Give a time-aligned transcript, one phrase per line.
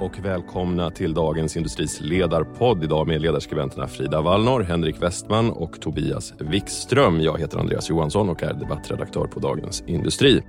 [0.00, 2.84] och välkomna till Dagens Industris ledarpodd.
[2.84, 7.20] Idag med ledarskribenterna Frida Wallnor, Henrik Westman och Tobias Wikström.
[7.20, 10.42] Jag heter Andreas Johansson och är debattredaktör på Dagens Industri.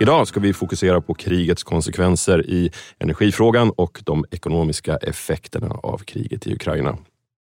[0.00, 6.46] Idag ska vi fokusera på krigets konsekvenser i energifrågan och de ekonomiska effekterna av kriget
[6.46, 6.98] i Ukraina.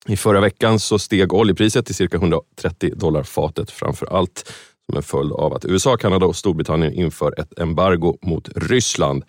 [0.08, 4.54] I förra veckan så steg oljepriset till cirka 130 dollar fatet, framför allt
[4.90, 9.24] som en följd av att USA, Kanada och Storbritannien inför ett embargo mot Ryssland.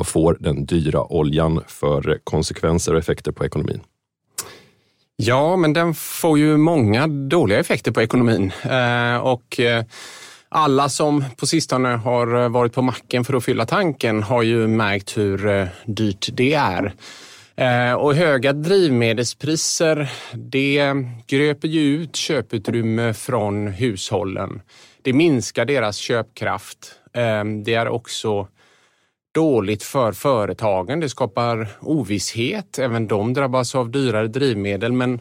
[0.00, 3.80] Vad får den dyra oljan för konsekvenser och effekter på ekonomin?
[5.16, 8.52] Ja, men den får ju många dåliga effekter på ekonomin.
[8.62, 9.84] Eh, och eh,
[10.48, 14.66] alla som på sistone har eh, varit på macken för att fylla tanken har ju
[14.66, 16.94] märkt hur dyrt det är.
[17.96, 20.94] Och höga drivmedelspriser, det
[21.26, 24.60] gröper ju ut köputrymme från hushållen.
[25.02, 26.94] Det minskar deras köpkraft.
[27.64, 28.48] Det är också
[29.32, 31.00] dåligt för företagen.
[31.00, 32.78] Det skapar ovisshet.
[32.78, 34.92] Även de drabbas av dyrare drivmedel.
[34.92, 35.20] Men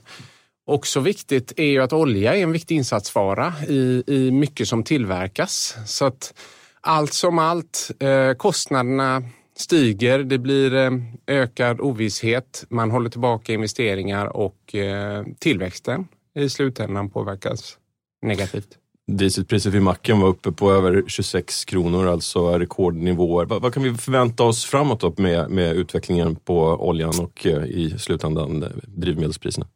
[0.66, 5.76] också viktigt är ju att olja är en viktig insatsvara i, i mycket som tillverkas.
[5.86, 6.34] Så att
[6.82, 9.24] allt som allt, eh, kostnaderna
[9.56, 10.92] stiger, det blir eh,
[11.28, 17.78] ökad ovisshet, man håller tillbaka investeringar och eh, tillväxten i slutändan påverkas
[18.22, 18.78] negativt.
[19.18, 23.46] Dieselpriset vid macken var uppe på över 26 kronor, alltså rekordnivåer.
[23.46, 27.96] Vad, vad kan vi förvänta oss framåt med, med utvecklingen på oljan och eh, i
[28.00, 29.68] slutändan eh, drivmedelspriserna?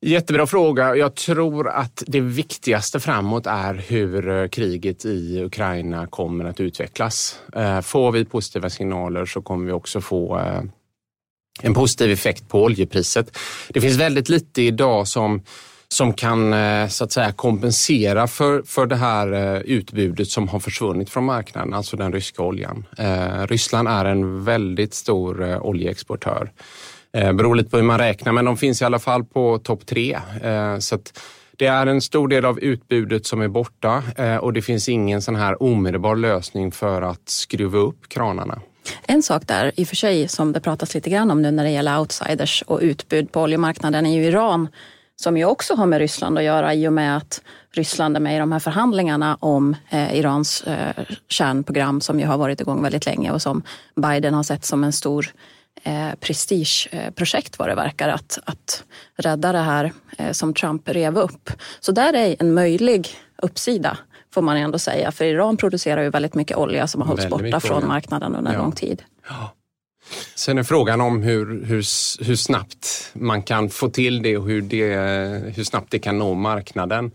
[0.00, 0.96] Jättebra fråga.
[0.96, 7.38] Jag tror att det viktigaste framåt är hur eh, kriget i Ukraina kommer att utvecklas.
[7.82, 10.40] Får vi positiva signaler så kommer vi också få
[11.62, 13.38] en positiv effekt på oljepriset.
[13.68, 15.42] Det finns väldigt lite idag som
[15.88, 20.58] som kan eh, så att säga kompensera för, för det här eh, utbudet som har
[20.58, 22.86] försvunnit från marknaden, alltså den ryska oljan.
[22.98, 26.52] Eh, Ryssland är en väldigt stor oljeexportör.
[27.12, 29.86] Eh, beror lite på hur man räknar, men de finns i alla fall på topp
[29.86, 30.18] tre.
[30.78, 30.98] Så
[31.56, 34.02] det är en stor del av utbudet som är borta
[34.40, 38.60] och det finns ingen sån här omedelbar lösning för att skruva upp kranarna.
[39.06, 41.64] En sak där, i och för sig, som det pratas lite grann om nu när
[41.64, 44.68] det gäller outsiders och utbud på oljemarknaden är ju Iran
[45.16, 47.42] som ju också har med Ryssland att göra i och med att
[47.72, 52.38] Ryssland är med i de här förhandlingarna om eh, Irans eh, kärnprogram som ju har
[52.38, 53.62] varit igång väldigt länge och som
[53.96, 55.26] Biden har sett som en stor
[55.82, 58.84] eh, prestigeprojekt vad det verkar att, att
[59.16, 61.50] rädda det här eh, som Trump rev upp.
[61.80, 63.08] Så där är en möjlig
[63.42, 63.98] uppsida
[64.34, 65.12] får man ändå säga.
[65.12, 68.58] För Iran producerar ju väldigt mycket olja som har hållits borta från marknaden under ja.
[68.58, 69.02] lång tid.
[69.28, 69.54] Ja.
[70.34, 71.84] Sen är frågan om hur, hur,
[72.24, 74.96] hur snabbt man kan få till det och hur, det,
[75.56, 77.10] hur snabbt det kan nå marknaden.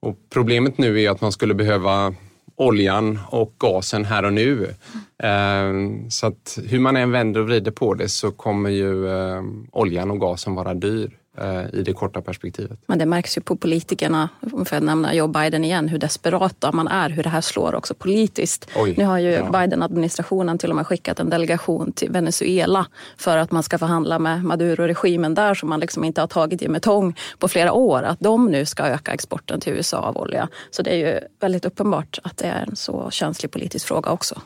[0.00, 2.14] Och problemet nu är att man skulle behöva
[2.56, 4.74] oljan och gasen här och nu.
[5.22, 9.66] Ehm, så att hur man än vänder och vrider på det så kommer ju ehm,
[9.72, 11.10] oljan och gasen vara dyr.
[11.40, 12.78] Eh, i det korta perspektivet.
[12.86, 14.28] Men det märks ju på politikerna,
[14.64, 17.94] för att nämna Joe Biden igen, hur desperata man är, hur det här slår också
[17.94, 18.70] politiskt.
[18.76, 19.50] Oj, nu har ju ja.
[19.50, 24.44] Biden-administrationen till och med skickat en delegation till Venezuela för att man ska förhandla med
[24.44, 28.02] Maduro-regimen där som man liksom inte har tagit i med tång på flera år.
[28.02, 30.48] Att de nu ska öka exporten till USA av olja.
[30.70, 34.40] Så det är ju väldigt uppenbart att det är en så känslig politisk fråga också.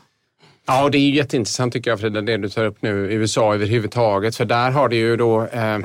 [0.67, 4.37] Ja, det är ju jätteintressant tycker jag Frida, det du tar upp nu, USA överhuvudtaget.
[4.37, 5.79] För där har det ju då eh,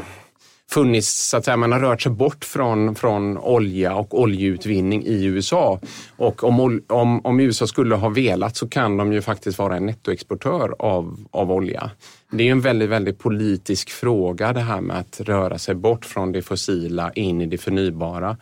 [0.69, 5.25] funnits, så att säga, man har rört sig bort från, från olja och oljeutvinning i
[5.25, 5.79] USA.
[6.17, 9.85] Och om, om, om USA skulle ha velat så kan de ju faktiskt vara en
[9.85, 11.91] nettoexportör av, av olja.
[12.31, 16.31] Det är en väldigt, väldigt politisk fråga det här med att röra sig bort från
[16.31, 18.37] det fossila in i det förnybara.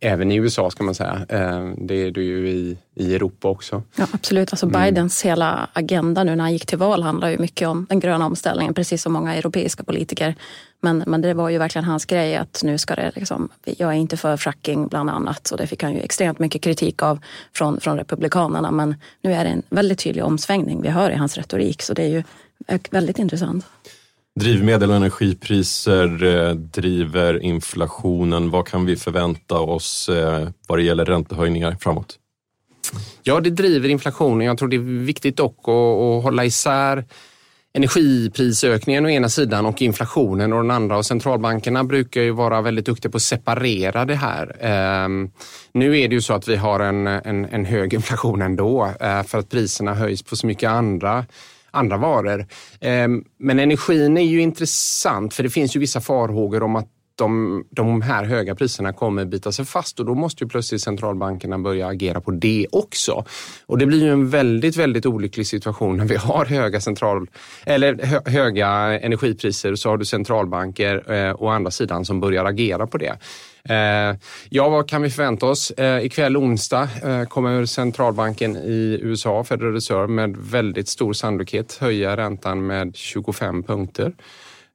[0.00, 1.26] Även i USA ska man säga.
[1.28, 3.82] Eh, det är det ju i, i Europa också.
[3.96, 4.52] Ja, absolut.
[4.52, 4.82] Alltså mm.
[4.82, 5.30] Bidens mm.
[5.30, 8.74] hela agenda nu när han gick till val handlar ju mycket om den gröna omställningen,
[8.74, 10.34] precis som många europeiska politiker.
[10.80, 13.96] Men, men det var ju verkligen hans grej att nu ska det liksom, jag är
[13.96, 17.18] inte för fracking bland annat och det fick han ju extremt mycket kritik av
[17.52, 18.70] från, från Republikanerna.
[18.70, 22.02] Men nu är det en väldigt tydlig omsvängning vi hör i hans retorik så det
[22.02, 22.22] är ju
[22.90, 23.64] väldigt intressant.
[24.40, 28.50] Drivmedel och energipriser eh, driver inflationen.
[28.50, 32.18] Vad kan vi förvänta oss eh, vad det gäller räntehöjningar framåt?
[33.22, 34.46] Ja, det driver inflationen.
[34.46, 37.04] Jag tror det är viktigt dock att, att hålla isär
[37.72, 40.96] energiprisökningen å ena sidan och inflationen å den andra.
[40.96, 44.46] Och centralbankerna brukar ju vara väldigt duktiga på att separera det här.
[45.04, 45.30] Um,
[45.72, 49.22] nu är det ju så att vi har en, en, en hög inflation ändå uh,
[49.22, 51.24] för att priserna höjs på så mycket andra
[51.70, 52.46] andra varor.
[52.80, 56.88] Ehm, men energin är ju intressant för det finns ju vissa farhågor om att
[57.20, 61.58] de, de här höga priserna kommer bita sig fast och då måste ju plötsligt centralbankerna
[61.58, 63.24] börja agera på det också.
[63.66, 67.26] Och det blir ju en väldigt, väldigt olycklig situation när vi har höga, central,
[67.66, 68.68] eller hö, höga
[69.00, 73.18] energipriser så har du centralbanker eh, å andra sidan som börjar agera på det.
[73.64, 74.16] Eh,
[74.48, 75.70] ja, vad kan vi förvänta oss?
[75.70, 82.16] Eh, ikväll onsdag eh, kommer centralbanken i USA, Federal Reserve, med väldigt stor sannolikhet höja
[82.16, 84.12] räntan med 25 punkter.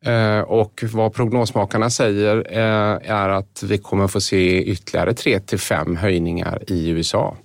[0.06, 5.60] Eh, och vad prognosmakarna säger eh, är att vi kommer få se ytterligare 3 till
[5.60, 7.38] 5 höjningar i USA.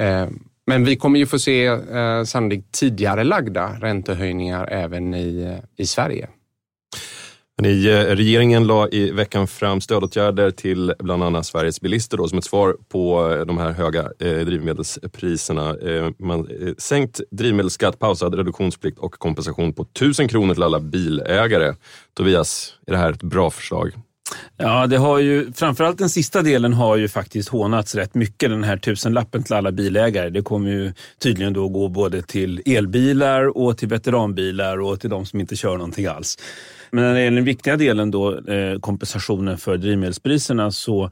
[0.00, 0.26] Eh,
[0.66, 1.78] men vi kommer ju få se
[2.26, 6.28] sannolikt tidigare lagda räntehöjningar även i, i Sverige.
[7.62, 12.38] Ni, eh, regeringen la i veckan fram stödåtgärder till bland annat Sveriges bilister då, som
[12.38, 15.76] ett svar på eh, de här höga eh, drivmedelspriserna.
[15.76, 21.74] Eh, man, eh, sänkt drivmedelsskatt, pausad reduktionsplikt och kompensation på 1000 kronor till alla bilägare.
[22.16, 23.92] Tobias, är det här ett bra förslag?
[24.56, 28.64] Ja, det har ju, framförallt den sista delen har ju faktiskt hånats rätt mycket, den
[28.64, 30.30] här tusenlappen till alla bilägare.
[30.30, 35.26] Det kommer ju tydligen då gå både till elbilar och till veteranbilar och till de
[35.26, 36.38] som inte kör någonting alls.
[36.94, 41.10] Men när det gäller den viktiga delen då, eh, kompensationen för drivmedelspriserna, så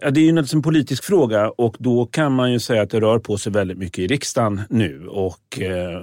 [0.00, 2.90] Ja, det är ju naturligtvis en politisk fråga och då kan man ju säga att
[2.90, 5.08] det rör på sig väldigt mycket i riksdagen nu.
[5.08, 6.02] Och eh,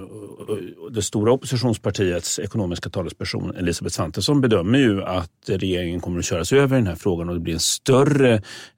[0.90, 6.76] det stora oppositionspartiets ekonomiska talesperson Elisabeth Svantesson bedömer ju att regeringen kommer att köras över
[6.76, 8.34] i den här frågan och det blir en större,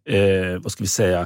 [0.08, 1.20] eh, vad ska vi säga,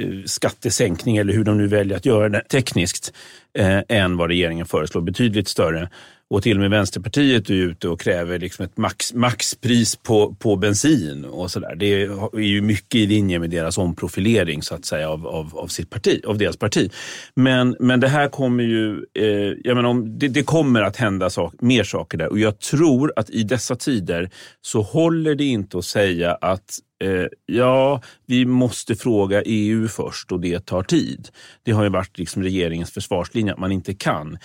[0.00, 3.12] eh, skattesänkning eller hur de nu väljer att göra det tekniskt
[3.58, 5.02] eh, än vad regeringen föreslår.
[5.02, 5.88] Betydligt större.
[6.30, 10.56] Och till och med Vänsterpartiet är ute och kräver liksom ett max, maxpris på, på
[10.56, 11.74] bensin och sådär.
[11.76, 15.66] Det är ju mycket i linje med deras omprofilering så att säga av, av, av
[15.66, 16.92] sitt parti, av deras parti.
[17.34, 21.30] Men, men det här kommer ju, eh, jag menar, om, det, det kommer att hända
[21.30, 24.30] sak, mer saker där och jag tror att i dessa tider
[24.60, 30.40] så håller det inte att säga att eh, ja, vi måste fråga EU först och
[30.40, 31.28] det tar tid.
[31.62, 34.38] Det har ju varit liksom regeringens försvarslinje att man inte kan.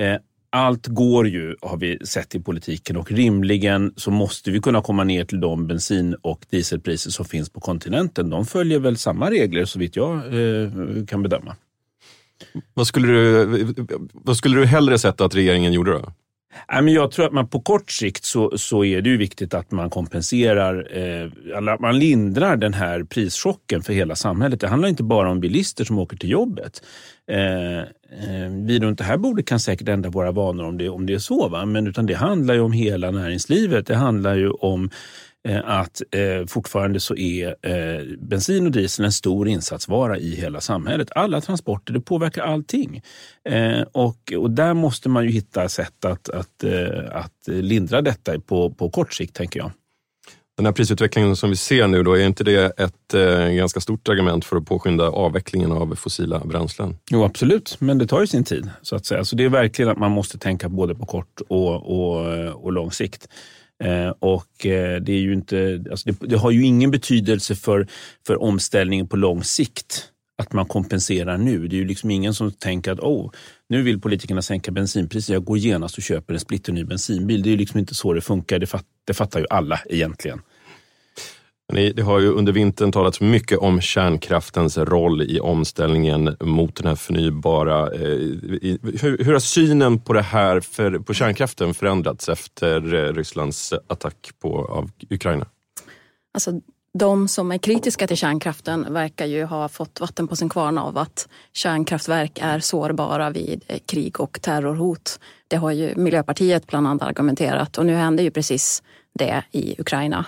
[0.00, 0.16] Eh,
[0.54, 5.04] allt går ju, har vi sett i politiken och rimligen så måste vi kunna komma
[5.04, 8.30] ner till de bensin och dieselpriser som finns på kontinenten.
[8.30, 10.70] De följer väl samma regler så vitt jag eh,
[11.08, 11.56] kan bedöma.
[12.74, 13.74] Vad skulle, du,
[14.12, 16.12] vad skulle du hellre sett att regeringen gjorde då?
[16.88, 19.90] Jag tror att man på kort sikt så, så är det ju viktigt att man
[19.90, 21.30] kompenserar, eh,
[21.80, 24.60] man lindrar den här prischocken för hela samhället.
[24.60, 26.82] Det handlar inte bara om bilister som åker till jobbet.
[27.30, 31.06] Eh, eh, vi runt det här bordet kan säkert ändra våra vanor om det, om
[31.06, 31.66] det är så, va?
[31.66, 33.86] men utan det handlar ju om hela näringslivet.
[33.86, 34.90] Det handlar ju om
[35.64, 41.08] att eh, fortfarande så är eh, bensin och diesel en stor insatsvara i hela samhället.
[41.14, 43.02] Alla transporter, det påverkar allting.
[43.48, 48.40] Eh, och, och där måste man ju hitta sätt att, att, eh, att lindra detta
[48.40, 49.70] på, på kort sikt, tänker jag.
[50.56, 54.08] Den här prisutvecklingen som vi ser nu, då, är inte det ett eh, ganska stort
[54.08, 56.96] argument för att påskynda avvecklingen av fossila bränslen?
[57.10, 58.70] Jo, absolut, men det tar ju sin tid.
[58.82, 59.24] så att säga.
[59.24, 62.26] Så det är verkligen att man måste tänka både på kort och, och,
[62.64, 63.28] och lång sikt.
[63.82, 67.86] Eh, och eh, det, är ju inte, alltså det, det, har ju ingen betydelse för,
[68.26, 70.08] för omställningen på lång sikt
[70.38, 71.68] att man kompenserar nu.
[71.68, 73.30] Det är ju liksom ingen som tänker att oh,
[73.68, 75.32] nu vill politikerna sänka bensinpriset.
[75.32, 77.42] Jag går genast och köper en splitterny bensinbil.
[77.42, 78.58] Det är ju liksom inte så det funkar.
[78.58, 80.40] Det, fatt, det fattar ju alla egentligen.
[81.72, 86.94] Det har ju under vintern talats mycket om kärnkraftens roll i omställningen mot den här
[86.94, 87.80] förnybara.
[87.80, 88.18] Eh,
[89.00, 94.64] hur har synen på det här, för, på kärnkraften förändrats efter eh, Rysslands attack på,
[94.64, 95.46] av Ukraina?
[96.34, 96.60] Alltså,
[96.98, 100.98] de som är kritiska till kärnkraften verkar ju ha fått vatten på sin kvarn av
[100.98, 105.20] att kärnkraftverk är sårbara vid eh, krig och terrorhot.
[105.48, 108.82] Det har ju Miljöpartiet bland annat argumenterat och nu händer ju precis
[109.14, 110.26] det i Ukraina.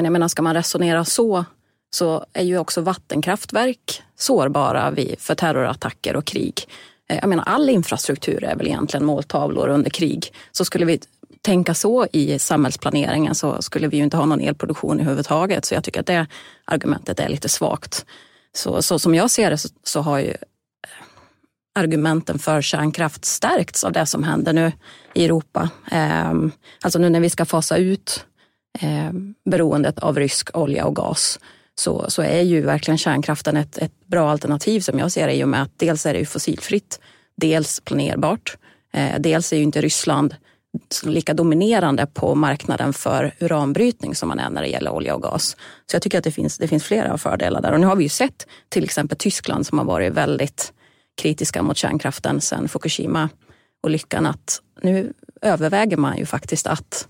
[0.00, 1.44] Men jag menar, ska man resonera så,
[1.90, 6.68] så är ju också vattenkraftverk sårbara för terrorattacker och krig.
[7.10, 10.32] Eh, jag menar, all infrastruktur är väl egentligen måltavlor under krig.
[10.52, 11.00] Så skulle vi
[11.42, 15.64] tänka så i samhällsplaneringen så skulle vi ju inte ha någon elproduktion överhuvudtaget.
[15.64, 16.26] Så jag tycker att det
[16.64, 18.06] argumentet är lite svagt.
[18.52, 20.36] Så, så som jag ser det så, så har ju eh,
[21.74, 24.72] argumenten för kärnkraft stärkts av det som händer nu
[25.14, 25.70] i Europa.
[25.90, 28.26] Ehm, alltså nu när vi ska fasa ut
[28.78, 29.10] eh,
[29.44, 31.38] beroendet av rysk olja och gas
[31.74, 35.44] så, så är ju verkligen kärnkraften ett, ett bra alternativ som jag ser det i
[35.44, 37.00] och med att dels är det fossilfritt,
[37.36, 38.56] dels planerbart.
[38.92, 40.34] Eh, dels är ju inte Ryssland
[41.04, 45.56] lika dominerande på marknaden för uranbrytning som man är när det gäller olja och gas.
[45.86, 47.72] Så jag tycker att det finns, det finns flera fördelar där.
[47.72, 50.72] Och nu har vi ju sett till exempel Tyskland som har varit väldigt
[51.22, 53.28] kritiska mot kärnkraften sedan Fukushima
[53.82, 55.12] och lyckan att nu
[55.42, 57.08] överväger man ju faktiskt att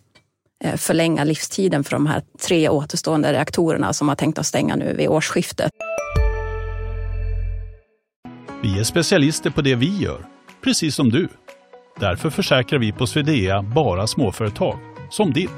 [0.76, 5.08] förlänga livstiden för de här tre återstående reaktorerna som har tänkt att stänga nu vid
[5.08, 5.70] årsskiftet.
[8.62, 10.26] Vi är specialister på det vi gör,
[10.64, 11.28] precis som du.
[12.00, 14.78] Därför försäkrar vi på Swedea bara småföretag,
[15.10, 15.50] som ditt.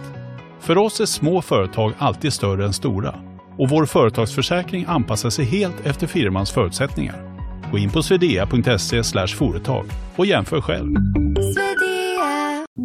[0.60, 3.14] För oss är små företag alltid större än stora
[3.58, 7.32] och vår företagsförsäkring anpassar sig helt efter firmans förutsättningar.
[7.70, 10.94] Gå in på swedea.se företag och jämför själv.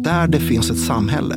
[0.04, 1.36] Där det finns ett samhälle,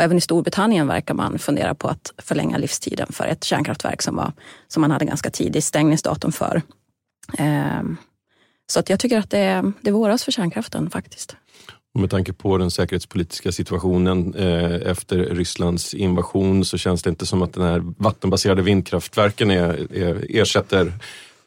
[0.00, 4.16] Och även i Storbritannien verkar man fundera på att förlänga livstiden för ett kärnkraftverk som,
[4.16, 4.32] var,
[4.68, 6.62] som man hade ganska tidig stängningsdatum för.
[7.38, 7.96] Ehm,
[8.72, 11.36] så att jag tycker att det, det våras för kärnkraften faktiskt.
[11.94, 17.42] Med tanke på den säkerhetspolitiska situationen eh, efter Rysslands invasion så känns det inte som
[17.42, 20.92] att den här vattenbaserade vindkraftverken är, är, ersätter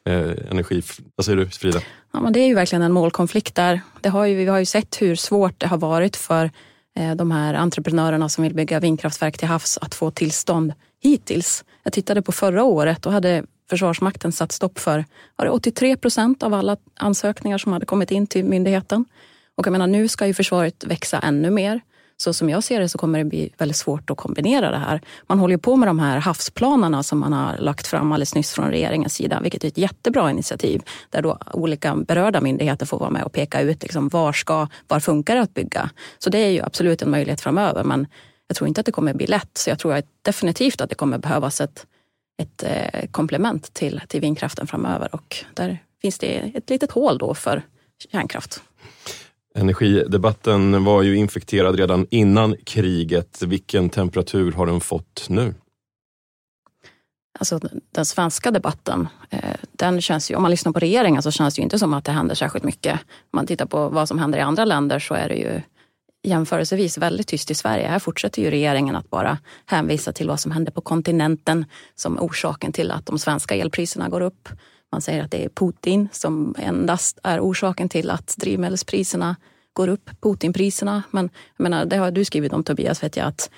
[0.05, 0.81] eh, energi.
[1.15, 1.81] Vad säger du Frida?
[2.11, 3.81] Ja, men det är ju verkligen en målkonflikt där.
[4.01, 6.51] Det har ju, vi har ju sett hur svårt det har varit för
[6.95, 10.73] Eh, de här entreprenörerna som vill bygga vindkraftverk till havs att få tillstånd
[11.03, 11.65] hittills.
[11.83, 16.43] Jag tittade på förra året, då hade Försvarsmakten satt stopp för var det 83 procent
[16.43, 19.05] av alla ansökningar som hade kommit in till myndigheten.
[19.55, 21.81] Och jag menar, nu ska ju försvaret växa ännu mer.
[22.17, 25.01] Så som jag ser det så kommer det bli väldigt svårt att kombinera det här.
[25.27, 28.69] Man håller på med de här havsplanerna som man har lagt fram alldeles nyss från
[28.69, 30.81] regeringens sida, vilket är ett jättebra initiativ.
[31.09, 34.99] Där då olika berörda myndigheter får vara med och peka ut liksom var, ska, var
[34.99, 35.89] funkar det att bygga.
[36.17, 37.83] Så det är ju absolut en möjlighet framöver.
[37.83, 38.07] Men
[38.47, 39.57] jag tror inte att det kommer bli lätt.
[39.57, 41.85] Så jag tror definitivt att det kommer behövas ett,
[42.41, 45.15] ett eh, komplement till, till vindkraften framöver.
[45.15, 47.61] Och där finns det ett litet hål då för
[48.11, 48.61] kärnkraft.
[49.55, 53.41] Energidebatten var ju infekterad redan innan kriget.
[53.41, 55.53] Vilken temperatur har den fått nu?
[57.39, 57.59] Alltså
[57.91, 59.39] den svenska debatten, eh,
[59.71, 62.05] den känns ju, om man lyssnar på regeringen så känns det ju inte som att
[62.05, 62.93] det händer särskilt mycket.
[62.93, 65.61] Om man tittar på vad som händer i andra länder så är det ju
[66.23, 67.87] jämförelsevis väldigt tyst i Sverige.
[67.87, 72.71] Här fortsätter ju regeringen att bara hänvisa till vad som händer på kontinenten som orsaken
[72.71, 74.49] till att de svenska elpriserna går upp.
[74.93, 79.35] Man säger att det är Putin som endast är orsaken till att drivmedelspriserna
[79.73, 81.03] går upp, Putinpriserna.
[81.11, 83.49] Men jag menar, det har du skrivit om Tobias, vet jag, att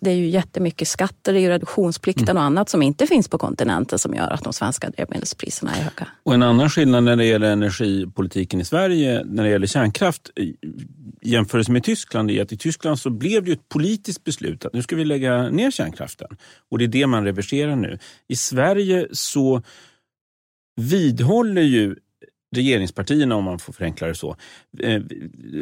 [0.00, 2.36] det är ju jättemycket skatter, det är ju reduktionsplikten mm.
[2.36, 6.06] och annat som inte finns på kontinenten som gör att de svenska drivmedelspriserna är höga.
[6.22, 10.30] Och en annan skillnad när det gäller energipolitiken i Sverige när det gäller kärnkraft
[11.22, 14.82] jämfört med Tyskland är att i Tyskland så blev det ett politiskt beslut att nu
[14.82, 16.28] ska vi lägga ner kärnkraften.
[16.70, 17.98] Och det är det man reverserar nu.
[18.28, 19.62] I Sverige så
[20.76, 21.96] vidhåller ju
[22.54, 24.36] regeringspartierna, om man får förenkla det så,
[24.80, 24.94] eh,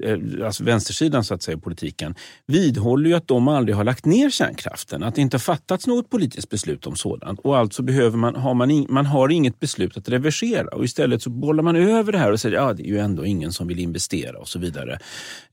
[0.02, 2.14] eh, alltså vänstersidan så att säga, politiken,
[2.46, 5.02] vidhåller ju att de aldrig har lagt ner kärnkraften.
[5.02, 7.40] Att det inte har fattats något politiskt beslut om sådant.
[7.40, 10.76] Och alltså behöver man, har man, in, man har inget beslut att reversera.
[10.76, 12.98] Och istället så bollar man över det här och säger att ja, det är ju
[12.98, 14.98] ändå ingen som vill investera och så vidare.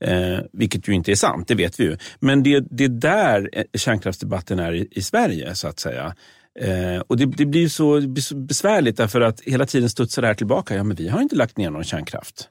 [0.00, 1.96] Eh, vilket ju inte är sant, det vet vi ju.
[2.20, 6.14] Men det, det är där eh, kärnkraftsdebatten är i, i Sverige, så att säga.
[6.60, 8.00] Eh, och det, det, blir så,
[8.36, 10.74] besvärligt därför att hela tiden studsar det här tillbaka.
[10.74, 12.48] Ja, men vi har inte lagt ner någon kärnkraft.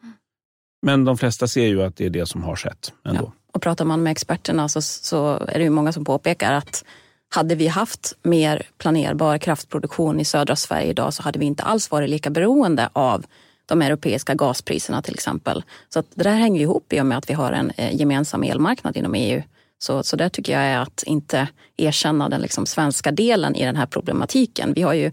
[0.81, 3.23] Men de flesta ser ju att det är det som har skett ändå.
[3.23, 3.33] Ja.
[3.53, 6.85] Och pratar man med experterna så, så är det ju många som påpekar att
[7.29, 11.91] hade vi haft mer planerbar kraftproduktion i södra Sverige idag så hade vi inte alls
[11.91, 13.25] varit lika beroende av
[13.65, 15.63] de europeiska gaspriserna till exempel.
[15.89, 18.43] Så att det där hänger ihop i och med att vi har en eh, gemensam
[18.43, 19.41] elmarknad inom EU.
[19.79, 23.75] Så, så det tycker jag är att inte erkänna den liksom svenska delen i den
[23.75, 24.73] här problematiken.
[24.73, 25.11] Vi har ju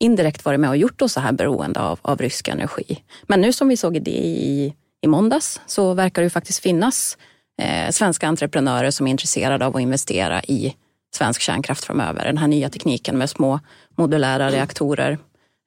[0.00, 3.02] indirekt varit med och gjort oss så här beroende av, av rysk energi.
[3.22, 7.18] Men nu som vi såg det i, i måndags så verkar det ju faktiskt finnas
[7.62, 10.76] eh, svenska entreprenörer som är intresserade av att investera i
[11.14, 12.24] svensk kärnkraft framöver.
[12.24, 13.60] Den här nya tekniken med små
[13.96, 15.18] modulära reaktorer.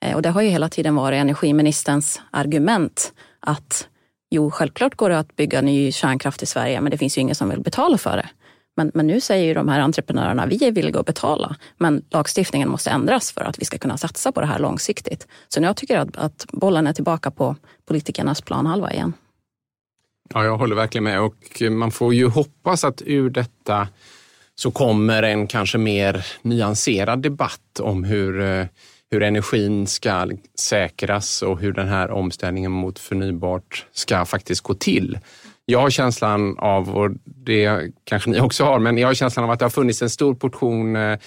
[0.06, 3.88] Eh, och det har ju hela tiden varit energiministerns argument att
[4.30, 7.36] Jo, självklart går det att bygga ny kärnkraft i Sverige, men det finns ju ingen
[7.36, 8.30] som vill betala för det.
[8.78, 12.70] Men, men nu säger ju de här entreprenörerna, vi är villiga att betala, men lagstiftningen
[12.70, 15.28] måste ändras för att vi ska kunna satsa på det här långsiktigt.
[15.48, 17.56] Så jag tycker att, att bollen är tillbaka på
[17.86, 19.14] politikernas planhalva igen.
[20.34, 23.88] Ja, jag håller verkligen med och man får ju hoppas att ur detta
[24.56, 28.66] så kommer en kanske mer nyanserad debatt om hur eh,
[29.12, 35.20] hur energin ska säkras och hur den här omställningen mot förnybart ska faktiskt gå till.
[35.66, 39.52] jag har känslan av, och det kanske ni också har, men jag har känslan av
[39.52, 41.20] att det har funnits en stor portion eh,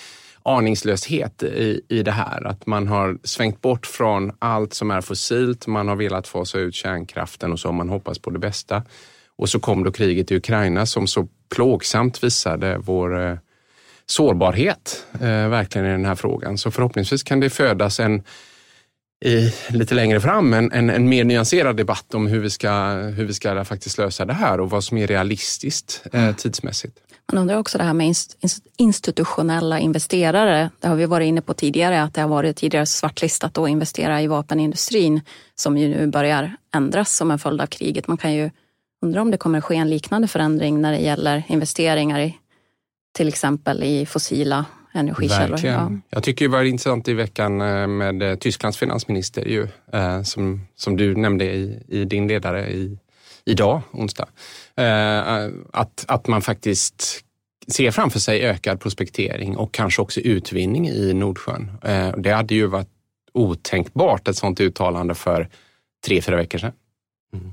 [0.43, 2.47] aningslöshet i, i det här.
[2.47, 5.67] Att man har svängt bort från allt som är fossilt.
[5.67, 8.83] Man har velat fasa ut kärnkraften och så har man hoppats på det bästa.
[9.37, 13.37] Och så kom då kriget i Ukraina som så plågsamt visade vår eh,
[14.07, 16.59] sårbarhet eh, verkligen i den här frågan.
[16.59, 18.23] Så förhoppningsvis kan det födas en
[19.25, 23.25] i, lite längre fram en, en, en, mer nyanserad debatt om hur vi, ska, hur
[23.25, 26.35] vi ska faktiskt lösa det här och vad som är realistiskt eh, mm.
[26.35, 26.99] tidsmässigt.
[27.33, 28.15] Man undrar också det här med
[28.77, 30.71] institutionella investerare.
[30.81, 34.23] Det har vi varit inne på tidigare, att det har varit tidigare svartlistat att investera
[34.23, 35.21] i vapenindustrin
[35.55, 38.09] som ju nu börjar ändras som en följd av kriget.
[38.09, 38.51] Man kan ju
[39.03, 42.37] undra om det kommer att ske en liknande förändring när det gäller investeringar i
[43.13, 45.49] till exempel i fossila energikällor.
[45.49, 46.03] Verkligen.
[46.11, 46.17] Ja.
[46.17, 50.67] Jag tycker det var intressant i veckan eh, med eh, Tysklands finansminister ju, eh, som,
[50.77, 52.99] som du nämnde i, i din ledare i,
[53.45, 54.29] idag, onsdag.
[55.73, 57.25] Att, att man faktiskt
[57.69, 61.71] ser framför sig ökad prospektering och kanske också utvinning i Nordsjön.
[62.17, 62.89] Det hade ju varit
[63.33, 65.49] otänkbart ett sådant uttalande för
[66.07, 66.73] tre, fyra veckor sedan.
[67.33, 67.53] Mm.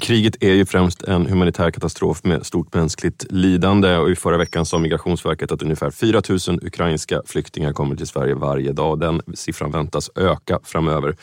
[0.00, 4.66] Kriget är ju främst en humanitär katastrof med stort mänskligt lidande och i förra veckan
[4.66, 9.00] sa Migrationsverket att ungefär 4 000 ukrainska flyktingar kommer till Sverige varje dag.
[9.00, 11.16] Den siffran väntas öka framöver.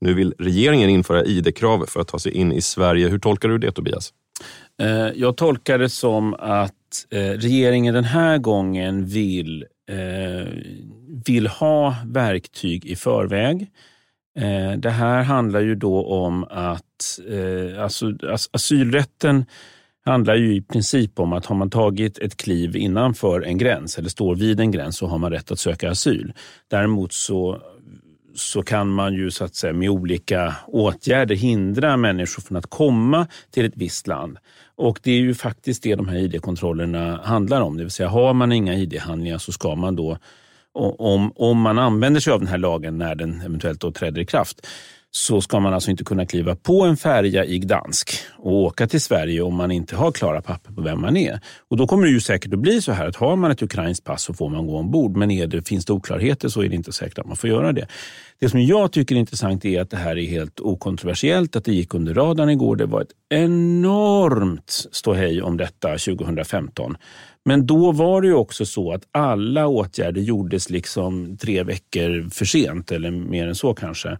[0.00, 3.08] Nu vill regeringen införa ID-krav för att ta sig in i Sverige.
[3.08, 4.12] Hur tolkar du det Tobias?
[4.82, 6.72] Eh, jag tolkar det som att
[7.10, 10.48] eh, regeringen den här gången vill, eh,
[11.26, 13.70] vill ha verktyg i förväg
[14.76, 16.82] det här handlar ju då om att
[17.18, 18.12] eh, alltså,
[18.52, 19.44] asylrätten
[20.04, 24.08] handlar ju i princip om att har man tagit ett kliv innanför en gräns eller
[24.08, 26.32] står vid en gräns så har man rätt att söka asyl.
[26.70, 27.62] Däremot så,
[28.34, 33.26] så kan man ju så att säga med olika åtgärder hindra människor från att komma
[33.50, 34.38] till ett visst land.
[34.76, 37.76] Och det är ju faktiskt det de här id-kontrollerna handlar om.
[37.76, 40.18] Det vill säga har man inga id-handlingar så ska man då
[40.74, 44.26] om, om man använder sig av den här lagen när den eventuellt då träder i
[44.26, 44.66] kraft
[45.16, 49.00] så ska man alltså inte kunna kliva på en färja i Gdansk och åka till
[49.00, 51.40] Sverige om man inte har klara papper på vem man är.
[51.68, 54.04] Och Då kommer det ju säkert att bli så här att har man ett ukrainskt
[54.04, 55.16] pass så får man gå ombord.
[55.16, 57.72] Men är det, finns det oklarheter så är det inte säkert att man får göra
[57.72, 57.86] det.
[58.40, 61.72] Det som jag tycker är intressant är att det här är helt okontroversiellt, att det
[61.72, 62.76] gick under radarn igår.
[62.76, 66.96] Det var ett enormt ståhej om detta 2015.
[67.44, 72.44] Men då var det ju också så att alla åtgärder gjordes liksom tre veckor för
[72.44, 74.18] sent, eller mer än så kanske.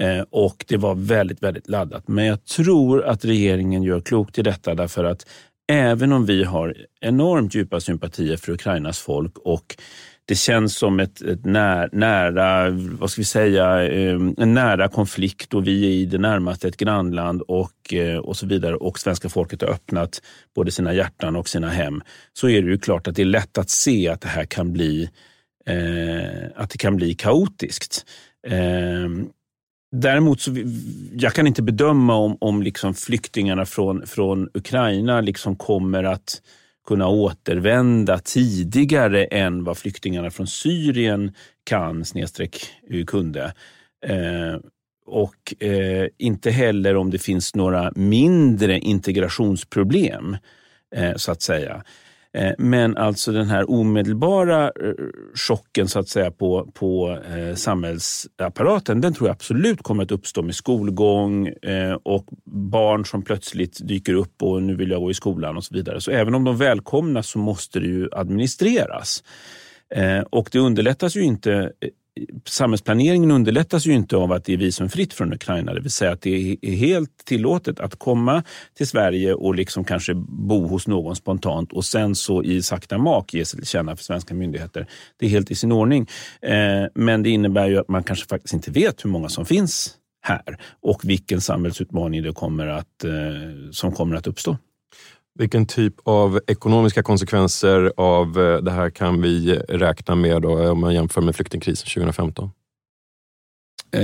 [0.00, 2.08] Eh, och det var väldigt, väldigt laddat.
[2.08, 5.26] Men jag tror att regeringen gör klokt i detta därför att
[5.72, 9.76] även om vi har enormt djupa sympatier för Ukrainas folk och
[10.28, 15.54] det känns som ett, ett när, nära, vad ska vi säga, ehm, en nära konflikt
[15.54, 19.28] och vi är i det närmaste ett grannland och, eh, och så vidare och svenska
[19.28, 20.22] folket har öppnat
[20.54, 22.02] både sina hjärtan och sina hem.
[22.32, 24.72] Så är det ju klart att det är lätt att se att det här kan
[24.72, 25.10] bli,
[25.66, 28.06] eh, att det kan bli kaotiskt.
[28.46, 29.08] Eh,
[29.92, 30.50] Däremot så
[31.12, 36.40] jag kan inte bedöma om, om liksom flyktingarna från, från Ukraina liksom kommer att
[36.86, 42.56] kunna återvända tidigare än vad flyktingarna från Syrien kan snedstreck
[42.90, 43.54] eh, kunde.
[44.06, 44.60] Eh,
[45.06, 50.36] och eh, inte heller om det finns några mindre integrationsproblem,
[50.96, 51.82] eh, så att säga.
[52.36, 54.92] Eh, men alltså den här omedelbara eh,
[55.34, 60.42] chocken så att säga på, på eh, samhällsapparaten, den tror jag absolut kommer att uppstå
[60.42, 61.52] med skolgång
[62.02, 65.74] och barn som plötsligt dyker upp och nu vill jag gå i skolan och så
[65.74, 66.00] vidare.
[66.00, 69.24] Så även om de välkomnas så måste det ju administreras.
[70.30, 71.72] Och det underlättas ju inte
[72.44, 75.74] samhällsplaneringen underlättas ju inte av att det är visumfritt från Ukraina.
[75.74, 78.42] Det vill säga att det är helt tillåtet att komma
[78.76, 83.34] till Sverige och liksom kanske bo hos någon spontant och sen så i sakta mak
[83.34, 84.86] ge sig till känna för svenska myndigheter.
[85.16, 86.06] Det är helt i sin ordning.
[86.42, 89.94] Eh, men det innebär ju att man kanske faktiskt inte vet hur många som finns
[90.22, 93.10] här och vilken samhällsutmaning det kommer att, eh,
[93.70, 94.56] som kommer att uppstå.
[95.38, 100.70] Vilken typ av ekonomiska konsekvenser av eh, det här kan vi räkna med då, eh,
[100.70, 102.50] om man jämför med flyktingkrisen 2015?
[103.92, 104.02] Eh,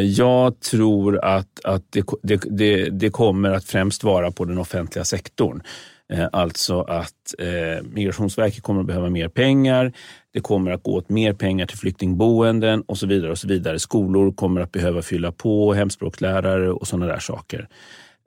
[0.00, 5.04] jag tror att, att det, det, det, det, kommer att främst vara på den offentliga
[5.04, 5.62] sektorn.
[6.32, 7.34] Alltså att
[7.82, 9.92] Migrationsverket kommer att behöva mer pengar.
[10.32, 13.30] Det kommer att gå åt mer pengar till flyktingboenden och så vidare.
[13.30, 13.78] och så vidare.
[13.78, 17.68] Skolor kommer att behöva fylla på, hemspråkslärare och sådana där saker.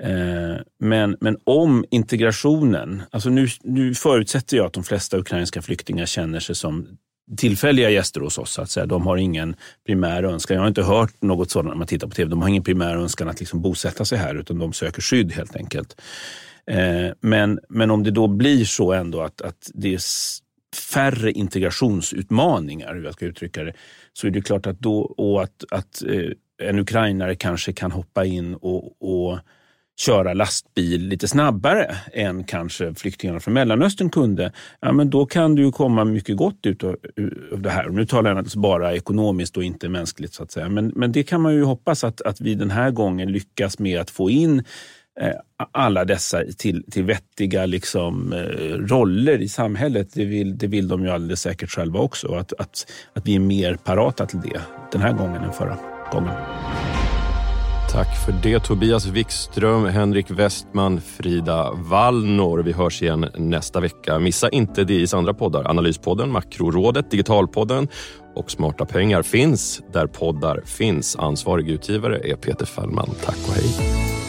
[0.01, 6.05] Eh, men, men om integrationen, alltså nu, nu förutsätter jag att de flesta ukrainska flyktingar
[6.05, 6.87] känner sig som
[7.37, 8.51] tillfälliga gäster hos oss.
[8.51, 8.85] Så att säga.
[8.85, 10.55] De har ingen primär önskan.
[10.55, 12.29] Jag har inte hört något sådant när man tittar på tv.
[12.29, 15.55] De har ingen primär önskan att liksom bosätta sig här utan de söker skydd helt
[15.55, 16.01] enkelt.
[16.67, 20.01] Eh, men, men om det då blir så ändå att, att det är
[20.93, 23.73] färre integrationsutmaningar, hur jag ska uttrycka det,
[24.13, 28.25] så är det klart att då, och att, att eh, en ukrainare kanske kan hoppa
[28.25, 29.39] in och, och
[29.99, 35.61] köra lastbil lite snabbare än kanske flyktingarna från Mellanöstern kunde, ja, men då kan det
[35.61, 36.95] ju komma mycket gott ut av,
[37.57, 37.89] det här.
[37.89, 40.69] nu talar jag alltså bara ekonomiskt och inte mänskligt, så att säga.
[40.69, 43.99] Men, men det kan man ju hoppas att, att vi den här gången lyckas med
[43.99, 44.59] att få in
[45.19, 45.31] eh,
[45.71, 48.39] alla dessa till, till vettiga liksom, eh,
[48.77, 50.09] roller i samhället.
[50.13, 52.35] Det vill, det vill de ju alldeles säkert själva också.
[52.35, 55.77] Att, att, att vi är mer parata till det den här gången än förra
[56.11, 56.33] gången.
[57.93, 62.59] Tack för det Tobias Wikström, Henrik Westman, Frida Wallnor.
[62.59, 64.19] Vi hörs igen nästa vecka.
[64.19, 65.69] Missa inte DIs andra poddar.
[65.69, 67.87] Analyspodden, Makrorådet, Digitalpodden
[68.35, 71.15] och Smarta pengar finns där poddar finns.
[71.15, 73.09] Ansvarig utgivare är Peter Fallman.
[73.25, 73.55] Tack och.
[73.55, 74.22] Hej,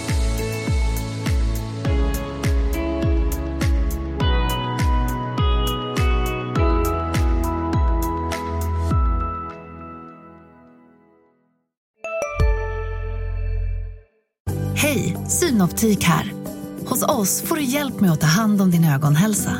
[15.28, 16.32] Synoptik här.
[16.87, 19.52] Hos oss får du hjälp med att ta hand om din ögonhälsa.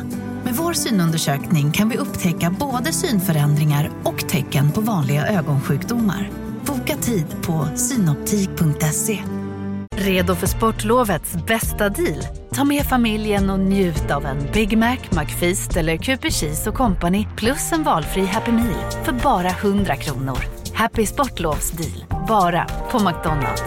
[0.43, 6.29] Med vår synundersökning kan vi upptäcka både synförändringar och tecken på vanliga ögonsjukdomar.
[6.65, 9.19] Boka tid på synoptik.se.
[9.95, 12.23] Redo för sportlovets bästa deal?
[12.51, 17.27] Ta med familjen och njut av en Big Mac, McFeast eller Cooper Cheese och Company
[17.37, 20.37] plus en valfri Happy Meal för bara 100 kronor.
[20.73, 23.63] Happy Sportlovs deal, bara på McDonalds.